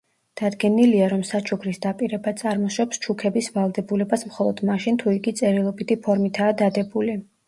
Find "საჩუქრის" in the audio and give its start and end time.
1.31-1.79